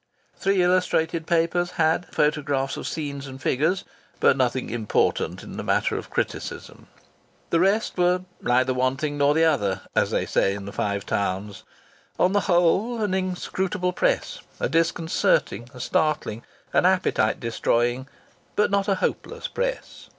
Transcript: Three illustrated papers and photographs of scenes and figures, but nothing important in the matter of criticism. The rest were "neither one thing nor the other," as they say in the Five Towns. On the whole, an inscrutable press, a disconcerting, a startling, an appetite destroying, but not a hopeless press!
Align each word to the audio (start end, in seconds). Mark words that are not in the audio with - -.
Three 0.35 0.63
illustrated 0.63 1.27
papers 1.27 1.73
and 1.77 2.07
photographs 2.07 2.75
of 2.75 2.87
scenes 2.87 3.27
and 3.27 3.39
figures, 3.39 3.83
but 4.19 4.35
nothing 4.35 4.71
important 4.71 5.43
in 5.43 5.57
the 5.57 5.63
matter 5.63 5.95
of 5.95 6.09
criticism. 6.09 6.87
The 7.51 7.59
rest 7.59 7.99
were 7.99 8.21
"neither 8.41 8.73
one 8.73 8.97
thing 8.97 9.19
nor 9.19 9.35
the 9.35 9.43
other," 9.45 9.81
as 9.95 10.09
they 10.09 10.25
say 10.25 10.55
in 10.55 10.65
the 10.65 10.71
Five 10.73 11.05
Towns. 11.05 11.63
On 12.19 12.33
the 12.33 12.39
whole, 12.49 12.99
an 12.99 13.13
inscrutable 13.13 13.93
press, 13.93 14.39
a 14.59 14.67
disconcerting, 14.67 15.69
a 15.71 15.79
startling, 15.79 16.41
an 16.73 16.87
appetite 16.87 17.39
destroying, 17.39 18.07
but 18.55 18.71
not 18.71 18.87
a 18.87 18.95
hopeless 19.05 19.47
press! 19.47 20.09